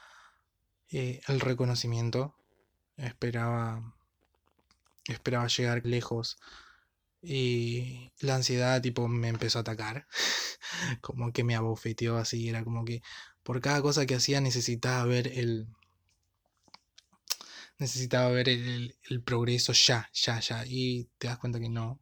eh, 0.90 1.22
el 1.28 1.40
reconocimiento, 1.40 2.36
esperaba, 2.96 3.94
esperaba 5.06 5.48
llegar 5.48 5.86
lejos 5.86 6.38
y 7.22 8.12
la 8.20 8.36
ansiedad 8.36 8.82
tipo 8.82 9.08
me 9.08 9.30
empezó 9.30 9.60
a 9.60 9.62
atacar, 9.62 10.08
como 11.02 11.32
que 11.34 11.44
me 11.44 11.56
abofeteó 11.56 12.18
así, 12.18 12.50
era 12.50 12.64
como 12.64 12.86
que 12.86 13.02
por 13.44 13.62
cada 13.62 13.82
cosa 13.82 14.06
que 14.06 14.16
hacía 14.16 14.42
necesitaba 14.42 15.06
ver 15.06 15.28
el, 15.28 15.68
necesitaba 17.80 18.30
ver 18.30 18.50
el, 18.50 18.96
progreso 19.24 19.74
ya, 19.74 20.10
ya, 20.14 20.40
ya. 20.40 20.66
Y 20.66 21.10
te 21.18 21.28
das 21.28 21.38
cuenta 21.38 21.60
que 21.60 21.70
no. 21.70 22.00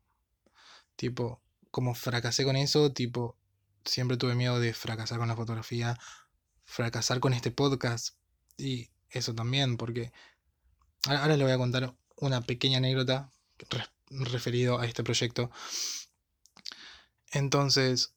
Tipo, 0.95 1.41
como 1.71 1.93
fracasé 1.95 2.43
con 2.45 2.55
eso, 2.55 2.91
tipo, 2.93 3.37
siempre 3.83 4.17
tuve 4.17 4.35
miedo 4.35 4.59
de 4.59 4.73
fracasar 4.73 5.19
con 5.19 5.27
la 5.27 5.35
fotografía, 5.35 5.97
fracasar 6.63 7.19
con 7.19 7.33
este 7.33 7.51
podcast. 7.51 8.15
Y 8.57 8.89
eso 9.09 9.35
también, 9.35 9.77
porque 9.77 10.11
ahora, 11.05 11.37
le 11.37 11.43
voy 11.43 11.53
a 11.53 11.57
contar 11.57 11.95
una 12.17 12.41
pequeña 12.41 12.77
anécdota 12.77 13.31
referido 14.09 14.79
a 14.79 14.85
este 14.85 15.03
proyecto. 15.03 15.51
Entonces, 17.31 18.13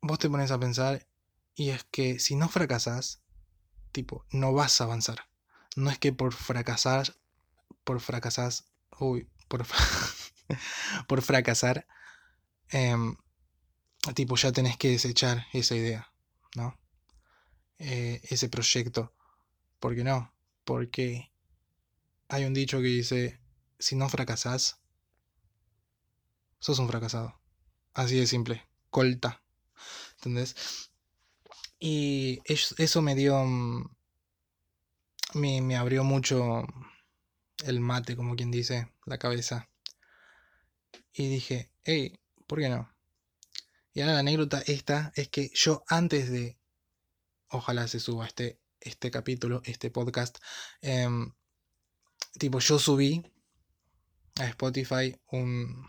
vos 0.00 0.18
te 0.18 0.30
pones 0.30 0.50
a 0.50 0.58
pensar 0.58 1.06
y 1.54 1.70
es 1.70 1.84
que 1.84 2.18
si 2.18 2.36
no 2.36 2.48
fracasas, 2.48 3.22
tipo, 3.92 4.24
no 4.30 4.52
vas 4.52 4.80
a 4.80 4.84
avanzar 4.84 5.32
no 5.76 5.90
es 5.90 5.98
que 5.98 6.12
por 6.12 6.34
fracasar, 6.34 7.16
por 7.84 8.00
fracasar, 8.00 8.52
uy, 8.98 9.28
por, 9.48 9.66
por 11.08 11.22
fracasar, 11.22 11.86
em, 12.68 13.16
tipo 14.14 14.36
ya 14.36 14.52
tenés 14.52 14.76
que 14.76 14.90
desechar 14.90 15.46
esa 15.52 15.74
idea, 15.74 16.12
¿no? 16.56 16.78
Eh, 17.78 18.20
ese 18.24 18.48
proyecto. 18.48 19.14
¿Por 19.80 19.94
qué 19.94 20.04
no? 20.04 20.32
Porque 20.64 21.32
hay 22.28 22.44
un 22.44 22.54
dicho 22.54 22.78
que 22.78 22.84
dice, 22.84 23.40
si 23.82 23.96
no 23.96 24.08
fracasás, 24.08 24.78
sos 26.60 26.78
un 26.78 26.88
fracasado. 26.88 27.38
Así 27.94 28.16
de 28.18 28.26
simple. 28.26 28.66
Colta. 28.90 29.42
¿Entendés? 30.16 30.54
Y 31.78 32.40
eso 32.46 33.02
me 33.02 33.16
dio 33.16 33.44
mm, 33.44 33.84
me, 35.34 35.76
abrió 35.76 36.04
mucho 36.04 36.62
el 37.64 37.80
mate, 37.80 38.16
como 38.16 38.36
quien 38.36 38.50
dice, 38.50 38.92
la 39.04 39.18
cabeza. 39.18 39.68
Y 41.12 41.28
dije, 41.28 41.70
hey, 41.84 42.20
¿por 42.46 42.60
qué 42.60 42.68
no? 42.68 42.88
Y 43.94 44.00
ahora 44.00 44.14
la 44.14 44.20
anécdota 44.20 44.62
esta 44.66 45.12
es 45.16 45.28
que 45.28 45.50
yo 45.54 45.82
antes 45.88 46.30
de, 46.30 46.56
ojalá 47.48 47.88
se 47.88 48.00
suba 48.00 48.26
este, 48.26 48.60
este 48.80 49.10
capítulo, 49.10 49.60
este 49.64 49.90
podcast, 49.90 50.38
em, 50.80 51.32
tipo 52.38 52.60
yo 52.60 52.78
subí 52.78 53.31
a 54.38 54.46
Spotify 54.48 55.16
un, 55.30 55.86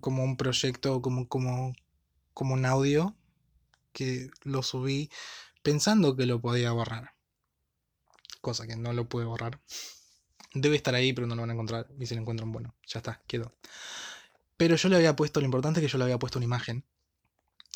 como 0.00 0.24
un 0.24 0.36
proyecto, 0.36 1.02
como, 1.02 1.28
como, 1.28 1.74
como 2.34 2.54
un 2.54 2.66
audio, 2.66 3.16
que 3.92 4.30
lo 4.42 4.62
subí 4.62 5.10
pensando 5.62 6.16
que 6.16 6.26
lo 6.26 6.40
podía 6.40 6.72
borrar 6.72 7.16
cosa 8.46 8.68
que 8.68 8.76
no 8.76 8.92
lo 8.92 9.08
puede 9.08 9.26
borrar. 9.26 9.60
Debe 10.54 10.76
estar 10.76 10.94
ahí, 10.94 11.12
pero 11.12 11.26
no 11.26 11.34
lo 11.34 11.42
van 11.42 11.50
a 11.50 11.54
encontrar. 11.54 11.88
Y 11.98 12.06
si 12.06 12.14
lo 12.14 12.20
encuentran, 12.20 12.52
bueno, 12.52 12.76
ya 12.86 13.00
está, 13.00 13.20
quedó. 13.26 13.52
Pero 14.56 14.76
yo 14.76 14.88
le 14.88 14.94
había 14.94 15.16
puesto, 15.16 15.40
lo 15.40 15.46
importante 15.46 15.80
es 15.80 15.86
que 15.86 15.90
yo 15.90 15.98
le 15.98 16.04
había 16.04 16.20
puesto 16.20 16.38
una 16.38 16.44
imagen. 16.44 16.84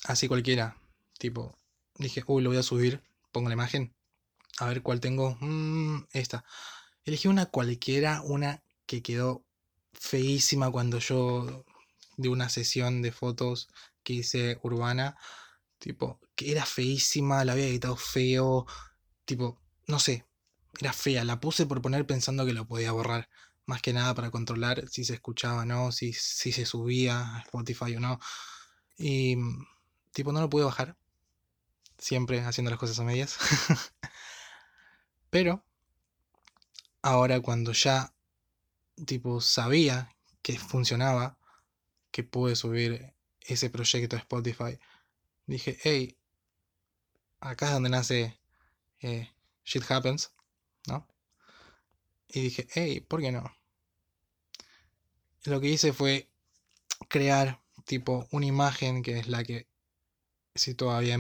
Así 0.04 0.28
cualquiera. 0.28 0.76
Tipo, 1.18 1.58
dije, 1.96 2.22
uy, 2.24 2.44
lo 2.44 2.50
voy 2.50 2.58
a 2.58 2.62
subir. 2.62 3.02
Pongo 3.32 3.48
la 3.48 3.54
imagen. 3.54 3.92
A 4.58 4.66
ver 4.66 4.80
cuál 4.82 5.00
tengo. 5.00 5.36
Mm, 5.40 6.04
esta. 6.12 6.44
Elegí 7.04 7.28
una 7.28 7.46
cualquiera, 7.46 8.22
una 8.22 8.62
que 8.86 9.02
quedó 9.02 9.44
feísima 9.92 10.70
cuando 10.70 10.98
yo 10.98 11.64
de 12.16 12.28
una 12.28 12.48
sesión 12.48 13.02
de 13.02 13.12
fotos 13.12 13.68
que 14.02 14.14
hice 14.14 14.58
urbana. 14.62 15.16
Tipo, 15.78 16.20
que 16.36 16.52
era 16.52 16.66
feísima, 16.66 17.44
la 17.44 17.52
había 17.52 17.66
editado 17.66 17.96
feo. 17.96 18.66
Tipo, 19.24 19.60
no 19.86 19.98
sé, 19.98 20.26
era 20.80 20.92
fea, 20.92 21.24
la 21.24 21.40
puse 21.40 21.66
por 21.66 21.82
poner 21.82 22.06
pensando 22.06 22.46
que 22.46 22.52
lo 22.52 22.66
podía 22.66 22.92
borrar. 22.92 23.28
Más 23.66 23.82
que 23.82 23.92
nada 23.92 24.14
para 24.14 24.30
controlar 24.30 24.88
si 24.88 25.04
se 25.04 25.14
escuchaba 25.14 25.62
o 25.62 25.64
no, 25.64 25.92
si, 25.92 26.12
si 26.12 26.52
se 26.52 26.66
subía 26.66 27.36
a 27.36 27.40
Spotify 27.40 27.96
o 27.96 28.00
no. 28.00 28.20
Y 28.98 29.36
tipo 30.12 30.32
no 30.32 30.40
lo 30.40 30.50
pude 30.50 30.64
bajar. 30.64 30.96
Siempre 31.98 32.40
haciendo 32.40 32.70
las 32.70 32.80
cosas 32.80 32.98
a 32.98 33.04
medias. 33.04 33.38
Pero 35.30 35.64
ahora 37.02 37.40
cuando 37.40 37.72
ya 37.72 38.14
tipo 39.06 39.40
sabía 39.40 40.14
que 40.42 40.58
funcionaba, 40.58 41.38
que 42.10 42.24
pude 42.24 42.56
subir 42.56 43.14
ese 43.40 43.70
proyecto 43.70 44.16
a 44.16 44.20
Spotify, 44.20 44.78
dije, 45.46 45.78
hey, 45.82 46.16
acá 47.40 47.66
es 47.66 47.72
donde 47.72 47.90
nace 47.90 48.38
eh, 49.00 49.30
Shit 49.64 49.90
Happens. 49.90 50.32
¿no? 50.86 51.06
Y 52.28 52.42
dije, 52.42 52.68
hey, 52.72 53.00
¿por 53.00 53.20
qué 53.20 53.32
no? 53.32 53.52
Lo 55.44 55.60
que 55.60 55.68
hice 55.68 55.92
fue 55.92 56.28
crear 57.08 57.60
tipo 57.84 58.28
una 58.30 58.46
imagen 58.46 59.02
que 59.02 59.18
es 59.18 59.28
la 59.28 59.42
que 59.42 59.66
si 60.54 60.74
todavía 60.74 61.18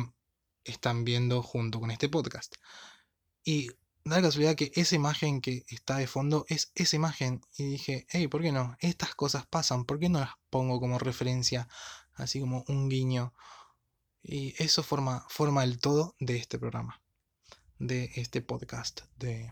están 0.64 1.04
viendo 1.04 1.42
junto 1.42 1.80
con 1.80 1.90
este 1.90 2.08
podcast. 2.08 2.56
Y 3.44 3.70
da 4.04 4.16
la 4.16 4.22
casualidad 4.22 4.56
que 4.56 4.72
esa 4.74 4.96
imagen 4.96 5.40
que 5.40 5.64
está 5.68 5.96
de 5.96 6.06
fondo 6.06 6.44
es 6.48 6.72
esa 6.74 6.96
imagen. 6.96 7.42
Y 7.56 7.64
dije, 7.64 8.06
hey, 8.10 8.28
¿por 8.28 8.42
qué 8.42 8.52
no? 8.52 8.76
Estas 8.80 9.14
cosas 9.14 9.46
pasan, 9.46 9.84
¿por 9.84 9.98
qué 9.98 10.08
no 10.08 10.20
las 10.20 10.34
pongo 10.50 10.80
como 10.80 10.98
referencia? 10.98 11.68
Así 12.14 12.40
como 12.40 12.64
un 12.68 12.88
guiño. 12.88 13.34
Y 14.22 14.54
eso 14.62 14.82
forma, 14.82 15.26
forma 15.28 15.64
el 15.64 15.78
todo 15.78 16.14
de 16.18 16.36
este 16.36 16.58
programa 16.58 17.00
de 17.80 18.12
este 18.14 18.42
podcast, 18.42 19.00
de, 19.16 19.50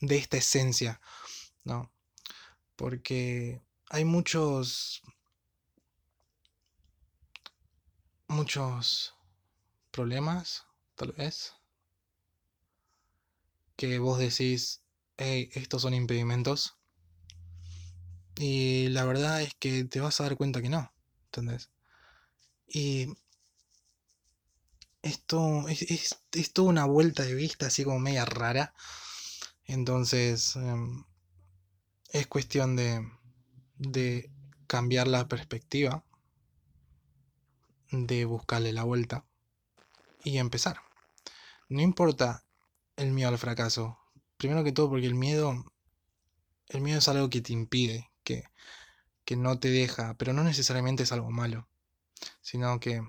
de 0.00 0.18
esta 0.18 0.36
esencia, 0.36 1.00
¿no? 1.64 1.90
Porque 2.76 3.62
hay 3.88 4.04
muchos, 4.04 5.02
muchos 8.28 9.14
problemas, 9.90 10.66
tal 10.94 11.12
vez, 11.12 11.54
que 13.80 13.98
vos 13.98 14.18
decís, 14.18 14.82
hey, 15.16 15.48
estos 15.54 15.80
son 15.80 15.94
impedimentos. 15.94 16.76
Y 18.36 18.88
la 18.88 19.06
verdad 19.06 19.40
es 19.40 19.54
que 19.54 19.84
te 19.84 20.00
vas 20.00 20.20
a 20.20 20.24
dar 20.24 20.36
cuenta 20.36 20.60
que 20.60 20.68
no, 20.68 20.92
¿entendés? 21.24 21.70
Y 22.68 23.06
esto 25.00 25.66
es, 25.70 26.20
es, 26.32 26.52
toda 26.52 26.68
una 26.68 26.84
vuelta 26.84 27.22
de 27.22 27.34
vista 27.34 27.68
así 27.68 27.82
como 27.82 27.98
media 28.00 28.26
rara. 28.26 28.74
Entonces, 29.64 30.56
em, 30.56 31.04
es 32.10 32.26
cuestión 32.26 32.76
de, 32.76 33.10
de 33.78 34.30
cambiar 34.66 35.08
la 35.08 35.26
perspectiva, 35.26 36.04
de 37.90 38.26
buscarle 38.26 38.74
la 38.74 38.84
vuelta 38.84 39.24
y 40.22 40.36
empezar. 40.36 40.82
No 41.70 41.80
importa 41.80 42.44
el 43.00 43.12
miedo 43.12 43.28
al 43.30 43.38
fracaso. 43.38 43.98
Primero 44.36 44.64
que 44.64 44.72
todo 44.72 44.90
porque 44.90 45.06
el 45.06 45.14
miedo, 45.14 45.64
el 46.68 46.80
miedo 46.80 46.98
es 46.98 47.08
algo 47.08 47.30
que 47.30 47.40
te 47.40 47.52
impide, 47.52 48.10
que, 48.24 48.44
que 49.24 49.36
no 49.36 49.58
te 49.58 49.70
deja, 49.70 50.14
pero 50.14 50.32
no 50.32 50.44
necesariamente 50.44 51.02
es 51.04 51.12
algo 51.12 51.30
malo, 51.30 51.68
sino 52.40 52.78
que 52.80 53.02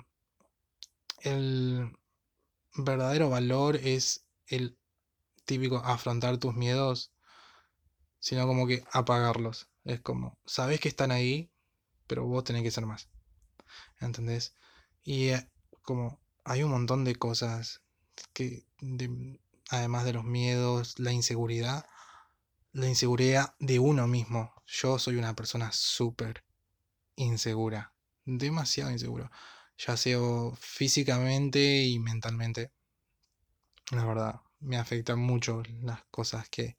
el 1.22 1.92
verdadero 2.76 3.30
valor 3.30 3.76
es 3.76 4.26
el 4.48 4.78
típico 5.46 5.78
afrontar 5.78 6.38
tus 6.38 6.56
miedos, 6.56 7.12
sino 8.20 8.48
como 8.48 8.68
que 8.68 8.84
apagarlos. 8.92 9.70
Es 9.84 10.00
como, 10.02 10.38
sabes 10.46 10.80
que 10.80 10.90
están 10.90 11.12
ahí, 11.12 11.52
pero 12.08 12.26
vos 12.26 12.44
tenés 12.44 12.64
que 12.64 12.72
ser 12.72 12.86
más. 12.86 13.10
¿Entendés? 14.00 14.56
Y 15.04 15.30
eh, 15.30 15.50
como 15.82 16.22
hay 16.44 16.64
un 16.64 16.72
montón 16.72 17.04
de 17.04 17.16
cosas 17.16 17.82
que, 18.34 18.66
además 19.72 20.06
de 20.06 20.14
los 20.14 20.26
miedos, 20.26 21.00
la 21.00 21.14
inseguridad, 21.14 21.86
la 22.74 22.88
inseguridad 22.88 23.56
de 23.60 23.80
uno 23.80 24.08
mismo. 24.08 24.54
Yo 24.68 25.00
soy 25.00 25.16
una 25.16 25.34
persona 25.36 25.72
súper 25.72 26.44
insegura, 27.16 27.94
demasiado 28.26 28.92
inseguro, 28.92 29.32
ya 29.78 29.98
sea 29.98 30.20
físicamente 30.60 31.84
y 31.84 32.00
mentalmente. 32.00 32.72
La 33.92 34.06
verdad, 34.06 34.42
me 34.60 34.78
afectan 34.78 35.20
mucho 35.20 35.64
las 35.82 36.04
cosas 36.12 36.50
que 36.50 36.78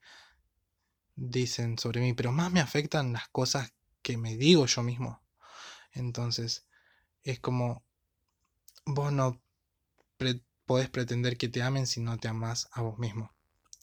dicen 1.14 1.78
sobre 1.78 2.00
mí, 2.00 2.12
pero 2.12 2.30
más 2.30 2.52
me 2.52 2.61
afectan 2.61 3.12
las 3.12 3.28
cosas 3.28 3.72
que 4.02 4.16
me 4.16 4.37
digo 4.37 4.66
yo 4.66 4.82
mismo. 4.82 5.22
Entonces, 5.92 6.66
es 7.22 7.40
como 7.40 7.84
vos 8.84 9.12
no 9.12 9.40
podés 10.66 10.88
pretender 10.88 11.37
que 11.37 11.49
te 11.49 11.62
amen 11.62 11.87
si 11.87 12.00
no 12.00 12.19
te 12.19 12.28
amas 12.28 12.69
a 12.73 12.83
vos 12.83 12.99
mismo. 12.99 13.33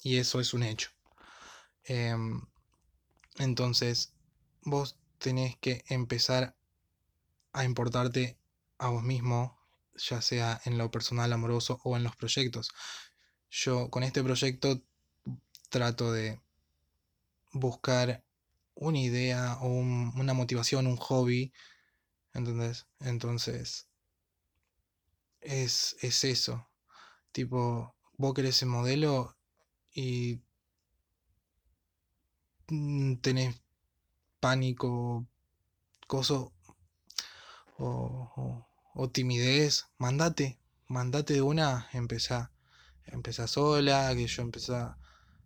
Y 0.04 0.18
eso 0.18 0.40
es 0.40 0.54
un 0.54 0.64
hecho. 0.64 0.92
Em, 1.84 2.42
entonces, 3.38 4.14
vos 4.62 4.98
tenés 5.18 5.58
que 5.58 5.84
empezar 5.88 6.56
a 7.54 7.64
importarte 7.66 8.38
a 8.78 8.90
vos 8.90 9.04
mismo, 9.04 9.60
ya 9.96 10.22
sea 10.22 10.62
en 10.66 10.78
lo 10.78 10.92
personal, 10.92 11.34
amoroso 11.34 11.80
o 11.84 11.98
en 11.98 12.04
los 12.04 12.16
proyectos. 12.16 12.70
Yo 13.50 13.90
con 13.90 14.04
este 14.04 14.24
proyecto 14.24 14.82
trato 15.70 16.12
de 16.12 16.42
buscar 17.52 18.24
una 18.76 19.00
idea 19.00 19.58
o 19.62 19.68
una 19.68 20.34
motivación, 20.34 20.88
un 20.88 20.98
hobby, 20.98 21.52
¿entendés? 22.34 22.88
Entonces, 23.00 23.88
es, 25.42 25.98
es 26.02 26.24
eso. 26.24 26.69
Tipo, 27.32 27.96
vos 28.18 28.34
querés 28.34 28.56
ese 28.58 28.66
modelo 28.66 29.36
y 29.94 30.42
mm, 32.70 33.16
tenés 33.18 33.62
pánico, 34.40 35.28
coso 36.08 36.54
o, 37.78 38.66
o, 38.94 39.10
timidez, 39.10 39.88
mandate, 39.98 40.60
mandate 40.88 41.34
de 41.36 41.42
una, 41.42 41.88
empezá, 41.94 42.52
empezá 43.06 43.48
sola, 43.48 44.14
que 44.16 44.28
yo 44.28 44.42
empezá 44.42 44.98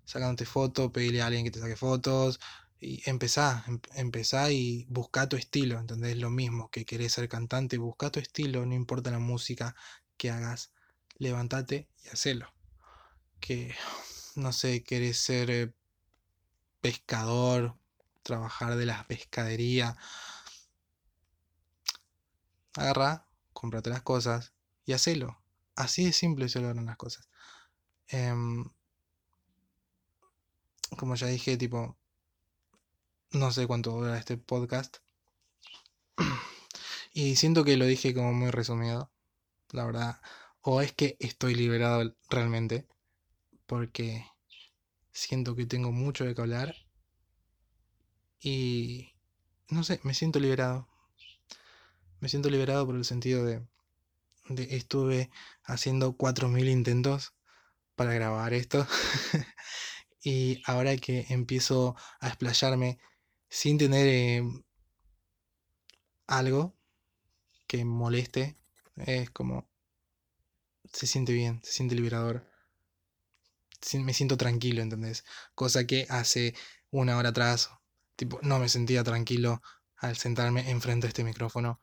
sacándote 0.05 0.45
fotos, 0.45 0.91
pedirle 0.91 1.21
a 1.21 1.27
alguien 1.27 1.45
que 1.45 1.51
te 1.51 1.59
saque 1.59 1.75
fotos, 1.75 2.39
y 2.79 3.01
empezá, 3.09 3.63
em, 3.67 3.79
empezá 3.95 4.51
y 4.51 4.85
busca 4.89 5.29
tu 5.29 5.37
estilo, 5.37 5.79
¿entendés? 5.79 6.17
Lo 6.17 6.29
mismo 6.29 6.69
que 6.69 6.85
querés 6.85 7.13
ser 7.13 7.29
cantante, 7.29 7.77
busca 7.77 8.11
tu 8.11 8.19
estilo, 8.19 8.65
no 8.65 8.75
importa 8.75 9.11
la 9.11 9.19
música 9.19 9.75
que 10.17 10.29
hagas, 10.31 10.72
levántate 11.17 11.89
y 12.03 12.09
hacelo. 12.09 12.53
Que, 13.39 13.75
no 14.35 14.53
sé, 14.53 14.83
querés 14.83 15.17
ser 15.17 15.49
eh, 15.51 15.73
pescador, 16.81 17.77
trabajar 18.23 18.75
de 18.75 18.85
la 18.85 19.05
pescadería, 19.07 19.97
agarra, 22.75 23.27
cómprate 23.53 23.89
las 23.89 24.01
cosas 24.01 24.53
y 24.85 24.93
hacelo. 24.93 25.39
Así 25.75 26.05
de 26.05 26.13
simple 26.13 26.49
se 26.49 26.59
logran 26.59 26.85
las 26.85 26.97
cosas. 26.97 27.27
Em, 28.07 28.65
como 30.97 31.15
ya 31.15 31.27
dije, 31.27 31.57
tipo, 31.57 31.97
no 33.31 33.51
sé 33.51 33.67
cuánto 33.67 33.91
dura 33.91 34.17
este 34.17 34.37
podcast. 34.37 34.97
Y 37.15 37.35
siento 37.35 37.63
que 37.63 37.77
lo 37.77 37.85
dije 37.85 38.15
como 38.15 38.33
muy 38.33 38.49
resumido. 38.49 39.11
La 39.69 39.85
verdad. 39.85 40.19
O 40.63 40.81
es 40.81 40.93
que 40.93 41.17
estoy 41.19 41.55
liberado 41.55 42.15
realmente. 42.29 42.87
Porque 43.67 44.25
siento 45.11 45.55
que 45.55 45.65
tengo 45.65 45.91
mucho 45.91 46.25
de 46.25 46.33
que 46.33 46.41
hablar. 46.41 46.75
Y 48.39 49.13
no 49.69 49.83
sé, 49.83 49.99
me 50.03 50.13
siento 50.13 50.39
liberado. 50.39 50.87
Me 52.19 52.29
siento 52.29 52.49
liberado 52.49 52.85
por 52.85 52.95
el 52.95 53.05
sentido 53.05 53.45
de, 53.45 53.61
de 54.47 54.75
estuve 54.75 55.29
haciendo 55.63 56.13
4.000 56.17 56.69
intentos 56.69 57.33
para 57.95 58.13
grabar 58.13 58.53
esto. 58.53 58.87
y 60.23 60.61
ahora 60.65 60.95
que 60.97 61.25
empiezo 61.29 61.95
a 62.21 62.29
explayarme 62.29 62.99
sin 63.49 63.77
tener 63.77 64.07
eh, 64.07 64.43
algo 66.27 66.73
que 67.67 67.85
moleste, 67.85 68.55
es 68.95 69.29
como 69.29 69.72
se 70.93 71.07
siente 71.07 71.33
bien, 71.33 71.59
se 71.63 71.73
siente 71.73 71.95
liberador. 71.95 72.49
Me 73.93 74.13
siento 74.13 74.37
tranquilo, 74.37 74.81
¿entendés? 74.81 75.25
Cosa 75.55 75.85
que 75.85 76.05
hace 76.09 76.55
una 76.89 77.17
hora 77.17 77.29
atrás, 77.29 77.71
tipo, 78.15 78.39
no 78.41 78.59
me 78.59 78.69
sentía 78.69 79.03
tranquilo 79.03 79.61
al 79.97 80.15
sentarme 80.15 80.69
enfrente 80.69 81.07
de 81.07 81.09
este 81.09 81.23
micrófono 81.25 81.81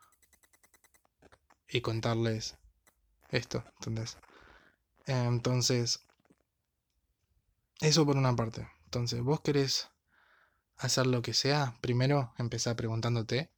y 1.68 1.82
contarles 1.82 2.56
esto, 3.28 3.64
¿entendés? 3.80 4.16
Entonces, 5.06 6.00
eso 7.80 8.06
por 8.06 8.16
una 8.16 8.34
parte. 8.34 8.66
Entonces, 8.84 9.20
vos 9.20 9.40
querés 9.40 9.90
hacer 10.76 11.06
lo 11.06 11.20
que 11.20 11.34
sea, 11.34 11.76
primero 11.80 12.32
empezar 12.38 12.76
preguntándote 12.76 13.50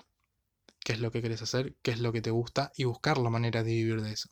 qué 0.81 0.95
es 0.95 1.01
lo 1.01 1.13
que 1.13 1.23
querés 1.23 1.43
hacer, 1.43 1.77
qué 1.83 1.93
es 1.93 2.01
lo 2.01 2.13
que 2.13 2.23
te 2.23 2.31
gusta 2.31 2.73
y 2.77 2.85
buscar 2.85 3.19
la 3.19 3.31
manera 3.31 3.63
de 3.63 3.71
vivir 3.71 4.03
de 4.03 4.13
eso. 4.13 4.29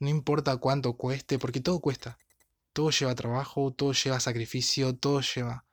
No 0.00 0.08
importa 0.08 0.56
cuánto 0.58 0.96
cueste, 0.96 1.38
porque 1.38 1.60
todo 1.60 1.80
cuesta. 1.80 2.18
Todo 2.72 2.90
lleva 2.90 3.14
trabajo, 3.14 3.72
todo 3.72 3.92
lleva 3.92 4.20
sacrificio, 4.20 4.94
todo 4.96 5.20
lleva 5.20 5.64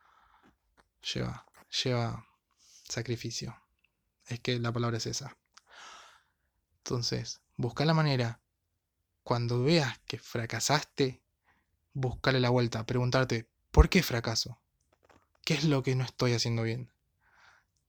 lleva 1.14 1.46
lleva 1.84 2.26
sacrificio. 2.84 3.56
Es 4.28 4.40
que 4.40 4.60
la 4.60 4.72
palabra 4.72 4.98
es 4.98 5.06
esa. 5.06 5.38
Entonces, 6.78 7.42
busca 7.56 7.86
la 7.86 7.94
manera 7.94 8.40
cuando 9.24 9.64
veas 9.64 10.00
que 10.06 10.20
fracasaste, 10.20 11.22
buscarle 11.94 12.40
la 12.40 12.50
vuelta, 12.50 12.86
preguntarte, 12.86 13.50
¿por 13.72 13.90
qué 13.90 14.04
fracaso? 14.04 14.60
¿Qué 15.44 15.56
es 15.56 15.64
lo 15.64 15.84
que 15.84 15.96
no 15.96 16.04
estoy 16.04 16.34
haciendo 16.34 16.64
bien? 16.64 16.92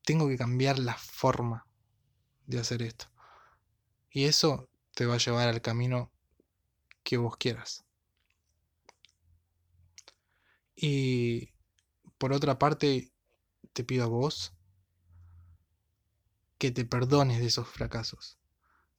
Tengo 0.05 0.29
que 0.29 0.39
cambiar 0.39 0.79
la 0.79 0.95
forma 0.95 1.67
de 2.47 2.59
hacer 2.59 2.83
esto. 2.83 3.07
Y 4.11 4.25
eso 4.25 4.69
te 4.95 5.05
va 5.05 5.15
a 5.15 5.19
llevar 5.19 5.49
al 5.49 5.61
camino 5.61 6.11
que 7.07 7.17
vos 7.19 7.37
quieras. 7.37 7.85
Y 10.75 11.53
por 12.19 12.33
otra 12.33 12.59
parte, 12.59 13.13
te 13.73 13.85
pido 13.85 14.03
a 14.05 14.09
vos 14.09 14.53
que 16.59 16.73
te 16.73 16.85
perdones 16.85 17.39
de 17.39 17.47
esos 17.47 17.69
fracasos. 17.69 18.39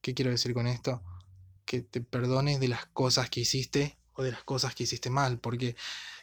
¿Qué 0.01 0.13
quiero 0.13 0.31
decir 0.31 0.53
con 0.53 0.67
esto? 0.67 1.03
Que 1.65 1.81
te 1.81 1.99
perdones 1.99 2.61
de 2.61 2.69
las 2.69 2.85
cosas 2.85 3.29
que 3.29 3.41
hiciste 3.41 3.99
o 4.13 4.23
de 4.23 4.31
las 4.31 4.43
cosas 4.45 4.73
que 4.73 4.83
hiciste 4.83 5.09
mal, 5.09 5.39
porque 5.39 5.75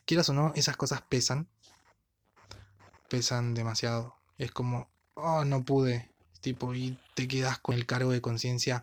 quieras 0.07 0.31
o 0.31 0.33
no, 0.33 0.53
esas 0.57 0.79
cosas 0.79 1.03
pesan 1.03 1.49
pesan 3.11 3.53
demasiado. 3.53 4.17
Es 4.39 4.53
como, 4.53 4.89
oh, 5.15 5.45
no 5.45 5.65
pude, 5.67 6.11
tipo, 6.41 6.75
y 6.75 6.99
te 7.15 7.29
quedas 7.29 7.59
con 7.59 7.75
el 7.75 7.85
cargo 7.85 8.11
de 8.11 8.23
conciencia 8.23 8.83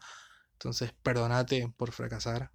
Entonces, 0.53 0.93
perdonate 1.01 1.67
por 1.75 1.91
fracasar, 1.91 2.51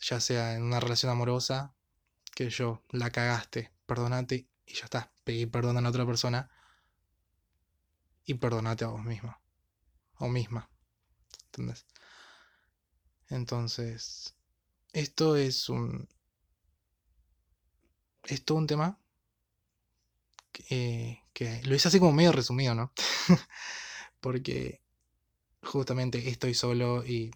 ya 0.00 0.20
sea 0.20 0.54
en 0.54 0.62
una 0.62 0.80
relación 0.80 1.10
amorosa, 1.12 1.74
que 2.34 2.50
yo 2.50 2.82
la 2.90 3.10
cagaste, 3.10 3.72
perdonate 3.86 4.46
y 4.66 4.74
ya 4.74 4.84
está. 4.84 5.12
Pedí 5.24 5.46
perdón 5.46 5.78
a 5.78 5.80
la 5.80 5.88
otra 5.88 6.06
persona 6.06 6.50
y 8.24 8.34
perdonate 8.34 8.84
a 8.84 8.88
vos 8.88 9.04
misma 9.04 9.40
o 10.18 10.28
misma. 10.28 10.68
¿Entendés? 11.46 11.86
Entonces, 13.28 14.34
esto 14.92 15.36
es 15.36 15.68
un. 15.68 16.08
Esto 18.24 18.54
un 18.54 18.66
tema 18.66 18.98
que, 20.52 21.22
que 21.32 21.62
lo 21.64 21.74
hice 21.74 21.88
así 21.88 21.98
como 21.98 22.12
medio 22.12 22.32
resumido, 22.32 22.74
¿no? 22.74 22.92
Porque 24.20 24.80
justamente 25.62 26.28
estoy 26.28 26.54
solo 26.54 27.04
y. 27.04 27.30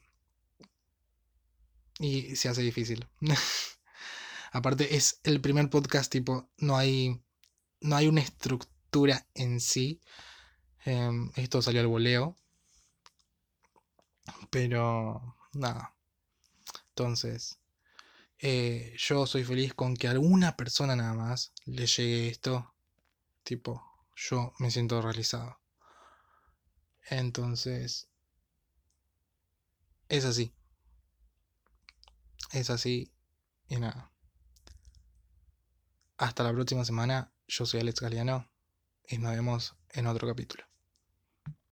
Y 1.98 2.36
se 2.36 2.48
hace 2.48 2.62
difícil. 2.62 3.06
Aparte, 4.52 4.96
es 4.96 5.20
el 5.24 5.40
primer 5.40 5.68
podcast, 5.70 6.10
tipo, 6.10 6.50
no 6.58 6.76
hay. 6.76 7.20
No 7.80 7.96
hay 7.96 8.08
una 8.08 8.20
estructura 8.20 9.26
en 9.34 9.60
sí. 9.60 10.00
Em, 10.84 11.30
esto 11.36 11.62
salió 11.62 11.80
al 11.80 11.86
voleo. 11.86 12.36
Pero. 14.50 15.36
Nada. 15.52 15.94
Entonces. 16.90 17.58
Eh, 18.40 18.94
yo 18.96 19.26
soy 19.26 19.42
feliz 19.42 19.74
con 19.74 19.96
que 19.96 20.06
alguna 20.06 20.56
persona 20.56 20.94
nada 20.94 21.14
más 21.14 21.52
le 21.64 21.86
llegue 21.86 22.28
esto. 22.28 22.74
Tipo, 23.42 23.82
yo 24.14 24.52
me 24.58 24.70
siento 24.70 25.02
realizado. 25.02 25.58
Entonces, 27.10 28.08
es 30.08 30.24
así. 30.24 30.52
Es 32.52 32.70
así 32.70 33.12
y 33.68 33.76
nada. 33.76 34.12
Hasta 36.16 36.42
la 36.42 36.52
próxima 36.52 36.84
semana. 36.84 37.32
Yo 37.46 37.64
soy 37.66 37.80
Alex 37.80 38.00
Galeano 38.00 38.50
y 39.06 39.18
nos 39.18 39.32
vemos 39.32 39.76
en 39.90 40.06
otro 40.06 40.28
capítulo. 40.28 40.67